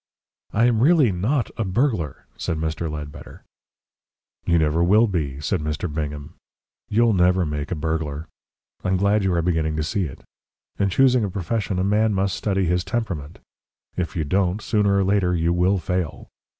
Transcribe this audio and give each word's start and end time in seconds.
"I 0.51 0.65
am 0.65 0.79
really 0.79 1.11
NOT 1.11 1.51
a 1.57 1.63
burglar," 1.63 2.25
said 2.35 2.57
Mr. 2.57 2.89
Ledbetter. 2.89 3.43
"You 4.47 4.57
never 4.57 4.83
will 4.83 5.05
be," 5.05 5.39
said 5.39 5.61
Mr. 5.61 5.93
Bingham. 5.93 6.33
"You'll 6.89 7.13
never 7.13 7.45
make 7.45 7.69
a 7.71 7.75
burglar. 7.75 8.25
I'm 8.83 8.97
glad 8.97 9.23
you 9.23 9.31
are 9.35 9.43
beginning 9.43 9.75
to 9.75 9.83
see 9.83 10.05
it. 10.05 10.23
In 10.79 10.89
choosing 10.89 11.23
a 11.23 11.29
profession 11.29 11.77
a 11.77 11.83
man 11.83 12.15
must 12.15 12.35
study 12.35 12.65
his 12.65 12.83
temperament. 12.83 13.37
If 13.95 14.15
you 14.15 14.23
don't, 14.23 14.59
sooner 14.59 14.97
or 14.97 15.03
later 15.03 15.35
you 15.35 15.53
will 15.53 15.77
fail. 15.77 16.29